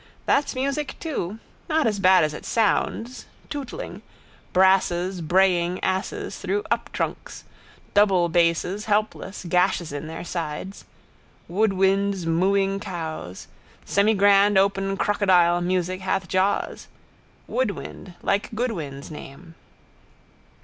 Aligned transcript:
That's 0.25 0.55
music 0.55 0.95
too. 0.99 1.37
Not 1.69 1.85
as 1.85 1.99
bad 1.99 2.23
as 2.23 2.33
it 2.33 2.43
sounds. 2.43 3.27
Tootling. 3.51 4.01
Brasses 4.51 5.21
braying 5.21 5.79
asses 5.83 6.39
through 6.39 6.63
uptrunks. 6.71 7.43
Doublebasses 7.93 8.85
helpless, 8.85 9.45
gashes 9.47 9.91
in 9.93 10.07
their 10.07 10.23
sides. 10.23 10.85
Woodwinds 11.47 12.25
mooing 12.25 12.79
cows. 12.79 13.47
Semigrand 13.85 14.57
open 14.57 14.97
crocodile 14.97 15.61
music 15.61 16.01
hath 16.01 16.27
jaws. 16.27 16.87
Woodwind 17.45 18.15
like 18.23 18.49
Goodwin's 18.55 19.11
name. 19.11 19.53